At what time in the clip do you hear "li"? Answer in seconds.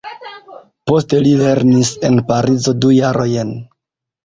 1.27-1.33